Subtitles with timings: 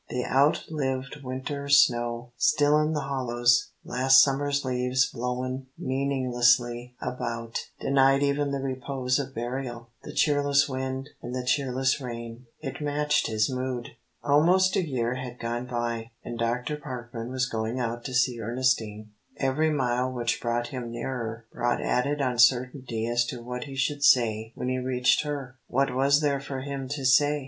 [0.09, 7.59] The out lived winter's snow still in the hollows, last summer's leaves blown meaninglessly about,
[7.79, 13.27] denied even the repose of burial, the cheerless wind and the cheerless rain it matched
[13.27, 13.89] his mood.
[14.23, 16.77] Almost a year had gone by, and Dr.
[16.77, 19.11] Parkman was going out to see Ernestine.
[19.37, 24.51] Every mile which brought him nearer, brought added uncertainty as to what he should say
[24.55, 25.59] when he reached her.
[25.67, 27.39] What was there for him to say?